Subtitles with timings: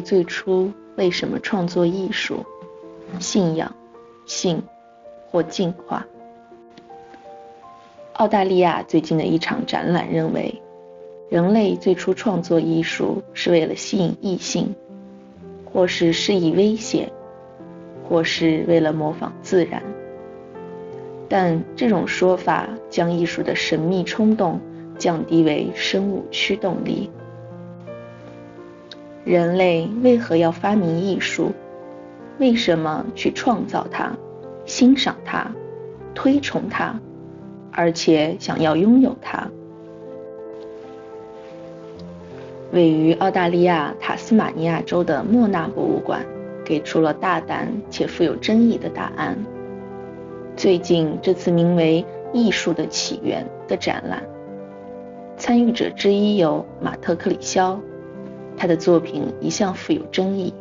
[0.00, 2.44] 最初为什么创作艺术？
[3.20, 3.74] 信仰、
[4.26, 4.62] 性
[5.30, 6.04] 或进化？
[8.14, 10.60] 澳大利亚最近的一场展览认为，
[11.28, 14.74] 人类最初创作艺术是为了吸引异性，
[15.64, 17.10] 或是施以危险，
[18.08, 19.82] 或是为了模仿自然。
[21.28, 24.60] 但这种说法将艺术的神秘冲动
[24.98, 27.10] 降低为生物驱动力。
[29.26, 31.50] 人类为何要发明艺术？
[32.38, 34.12] 为什么去创造它、
[34.66, 35.50] 欣赏它、
[36.14, 36.94] 推崇它，
[37.72, 39.50] 而且想要拥有它？
[42.70, 46.24] 位于澳大利亚塔斯马尼亚州的莫纳博物馆
[46.64, 49.36] 给出了大胆且富有争议的答案。
[50.56, 54.22] 最近这次名为《艺术的起源》的展览，
[55.36, 57.80] 参与者之一有马特·克里肖。
[58.56, 60.52] 他的作品一向富有争议，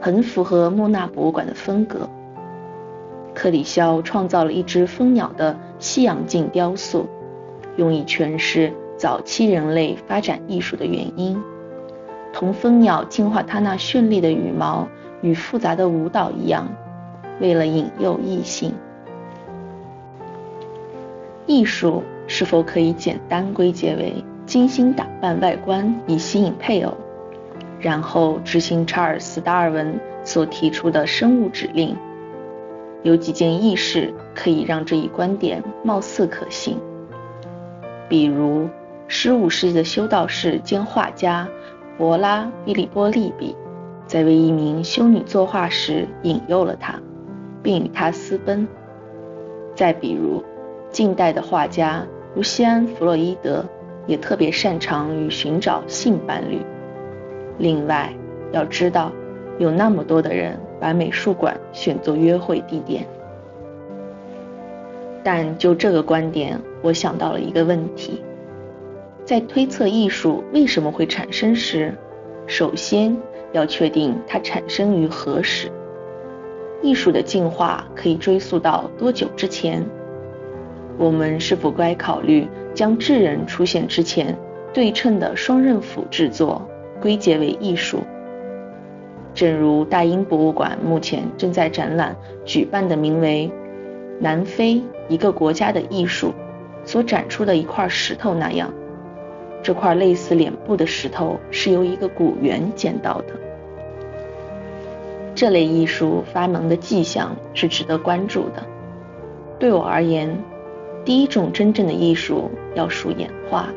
[0.00, 2.08] 很符合莫纳博物馆的风格。
[3.34, 7.06] 克里肖创造了一只蜂鸟的西洋镜雕塑，
[7.76, 11.38] 用以诠释早期人类发展艺术的原因，
[12.32, 14.88] 同蜂鸟进化它那绚丽的羽毛
[15.20, 16.66] 与复杂的舞蹈一样，
[17.40, 18.72] 为了引诱异性。
[21.44, 26.92] 艺术是否可以简单归结为精心打扮外观以吸引配偶？
[27.78, 31.96] 然后执行查尔斯·达尔文所提出的生物指令。
[33.02, 36.78] 有几件轶事可以让这一观点貌似可信，
[38.08, 38.68] 比如
[39.08, 41.46] 15世纪的修道士兼画家
[41.96, 43.54] 博拉·菲利波利比，
[44.06, 46.98] 在为一名修女作画时引诱了她，
[47.62, 48.66] 并与她私奔。
[49.74, 50.42] 再比如，
[50.90, 52.04] 近代的画家
[52.34, 53.64] 卢西安·弗洛伊德
[54.06, 56.60] 也特别擅长于寻找性伴侣。
[57.58, 58.12] 另外，
[58.52, 59.12] 要知道，
[59.58, 63.06] 有那么多的人把美术馆选作约会地点。
[65.24, 68.22] 但就这个观点，我想到了一个问题：
[69.24, 71.92] 在推测艺术为什么会产生时，
[72.46, 73.16] 首先
[73.52, 75.68] 要确定它产生于何时。
[76.82, 79.84] 艺术的进化可以追溯到多久之前？
[80.98, 84.36] 我们是否该考虑将智人出现之前
[84.72, 86.62] 对称的双刃斧制作？
[87.06, 88.00] 归结为艺术，
[89.32, 93.48] 正如大英博物馆目前正在展览举办的名为
[94.20, 96.30] 《南非一个国家的艺术》
[96.84, 98.74] 所展出的一块石头那样，
[99.62, 103.26] 这块类似脸部的石头是由一个古猿捡到的。
[105.32, 108.66] 这类艺术发明的迹象是值得关注的。
[109.60, 110.36] 对我而言，
[111.04, 113.68] 第一种真正的艺术要数演化，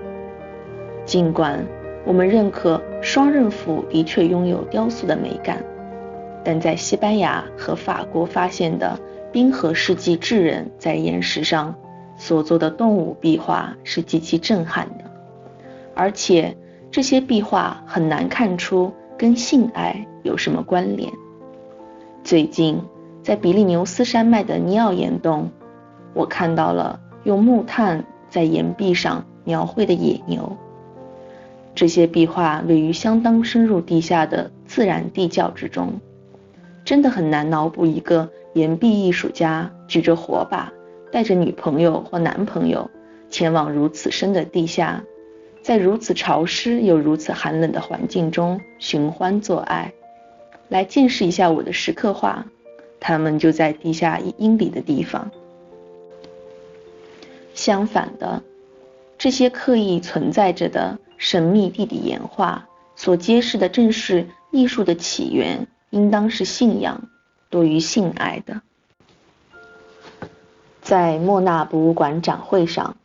[1.05, 1.63] 尽管。
[2.09, 5.63] 我们认可双刃斧的确拥有雕塑的美感，
[6.43, 8.99] 但在西班牙和法国发现的
[9.31, 11.75] 冰河世纪智人在岩石上
[12.17, 15.03] 所做的动物壁画是极其震撼的，
[15.93, 16.57] 而且
[16.89, 21.13] 这些壁画很难看出跟性爱有什么关联。
[22.23, 22.81] 最近
[23.21, 25.51] 在比利牛斯山脉的尼奥岩洞，
[26.15, 30.57] 我看到了用木炭在岩壁上描绘的野牛。
[31.79, 35.93] 这些壁画位于相当深入地下的自然地窖之中，
[36.83, 40.73] 真的很难脑补一个岩壁艺术家举着火把，
[41.09, 42.91] 带着女朋友或男朋友
[43.29, 45.01] 前往如此深的地下，
[45.61, 49.93] 在如此潮湿又如此寒冷的环境中寻欢作爱。
[50.67, 52.45] 来见识一下我的石刻画，
[52.99, 55.31] 他们就在地下一英里的地方。
[57.53, 58.43] 相反的，
[59.19, 60.97] 这些刻意存在着的。
[61.21, 67.09] 神秘地底岩画所揭示的正是艺术的起源，应当是信仰
[67.49, 68.61] 多于性爱的。
[70.81, 72.95] 在莫纳博物馆展会上，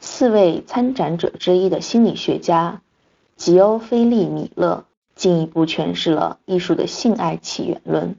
[0.00, 2.80] 四位参展者之一的心理学家
[3.36, 8.16] 吉欧菲利米勒进一步诠释了艺术的性爱起源论。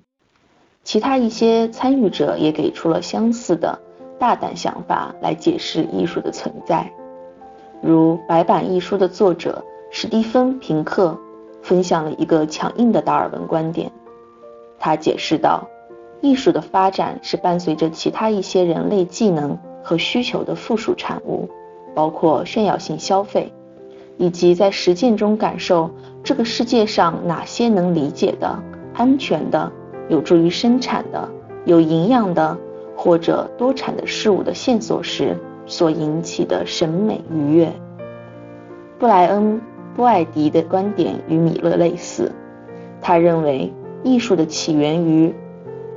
[0.83, 3.81] 其他一些参与者也给出了相似的
[4.19, 6.93] 大胆想法来解释艺术的存在。
[7.85, 11.19] 如白板一书的作者史蒂芬·平克
[11.61, 13.91] 分享了一个强硬的达尔文观点。
[14.79, 15.67] 他解释道
[16.21, 21.49] ：“艺术的发展是伴随着其他一些人类技能和需求的附属产物，
[21.93, 23.51] 包括炫耀性消费，
[24.15, 25.91] 以及在实践中感受
[26.23, 28.57] 这个世界上哪些能理解的、
[28.93, 29.69] 安全的、
[30.07, 31.29] 有助于生产的、
[31.65, 32.57] 有营养的
[32.95, 37.71] 或者多产的事物的线索时所引起的审美愉悦。”
[38.99, 39.57] 布莱恩·
[39.95, 42.31] 波艾迪的观点与米勒类似，
[43.01, 43.71] 他认为。
[44.05, 45.33] 艺术的起源于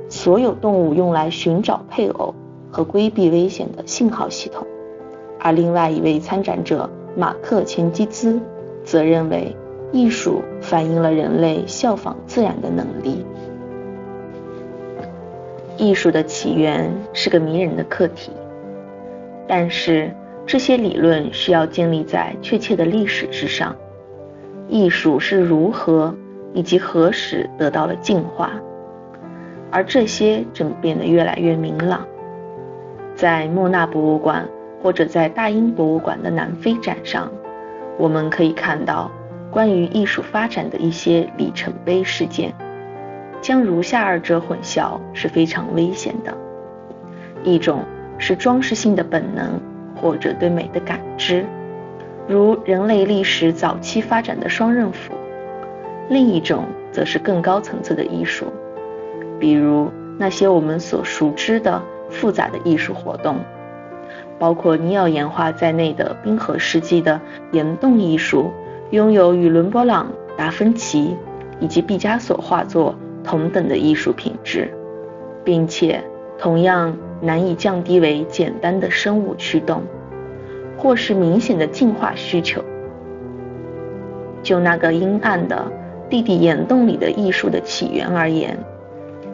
[0.07, 2.33] 所有动物用来寻找配偶
[2.71, 4.65] 和规避危险的信号系统，
[5.41, 8.39] 而另外一位参展者马克·钱基兹
[8.85, 9.53] 则认为，
[9.91, 13.25] 艺术反映了人类效仿自然的能力。
[15.75, 18.31] 艺术的起源是个迷人的课题，
[19.47, 20.13] 但是
[20.45, 23.75] 这些理论需要建立在确切的历史之上。
[24.67, 26.13] 艺术是如何？
[26.53, 28.51] 以及何时得到了进化，
[29.69, 32.07] 而这些正变得越来越明朗。
[33.15, 34.47] 在莫纳博物馆
[34.81, 37.29] 或者在大英博物馆的南非展上，
[37.97, 39.11] 我们可以看到
[39.51, 42.51] 关于艺术发展的一些里程碑事件。
[43.39, 46.35] 将如下二者混淆是非常危险的：
[47.43, 47.83] 一种
[48.17, 49.59] 是装饰性的本能
[49.95, 51.45] 或者对美的感知，
[52.27, 55.13] 如人类历史早期发展的双刃斧。
[56.09, 58.45] 另一种则是更高层次的艺术，
[59.39, 63.37] 比如那些我们所熟知的复杂的艺术活动，
[64.39, 67.19] 包括尼奥岩画在内的冰河世纪的
[67.51, 68.51] 岩洞艺术，
[68.91, 71.17] 拥有与伦勃朗、达芬奇
[71.59, 74.73] 以及毕加索画作同等的艺术品质，
[75.43, 76.01] 并且
[76.39, 79.83] 同样难以降低为简单的生物驱动，
[80.77, 82.63] 或是明显的进化需求。
[84.43, 85.71] 就那个阴暗的。
[86.09, 88.57] 地底岩洞里的艺术的起源而言，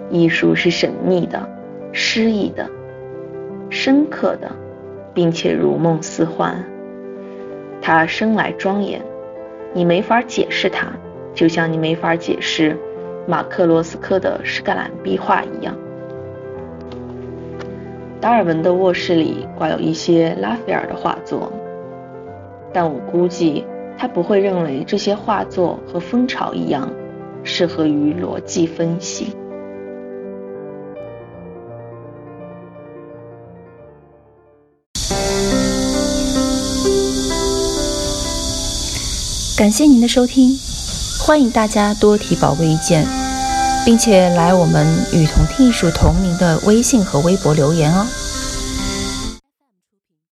[0.09, 1.47] 艺术是神秘的、
[1.91, 2.68] 诗意的、
[3.69, 4.51] 深刻的，
[5.13, 6.63] 并且如梦似幻。
[7.80, 9.00] 它生来庄严，
[9.71, 10.88] 你没法解释它，
[11.35, 12.75] 就像你没法解释
[13.27, 15.77] 马克罗斯科的施格兰壁画一样。
[18.24, 21.52] 达尔文的卧室里挂有一些拉斐尔的画作，
[22.74, 23.66] 但我估计。
[23.96, 26.90] 他不会认为这些画作和蜂巢一样
[27.44, 29.28] 适合于逻辑分析。
[39.56, 40.58] 感谢您的收听，
[41.24, 43.06] 欢迎大家多提宝贵意见，
[43.85, 48.07] 并且来我们“与同听艺术”同名的微信和微博留言哦。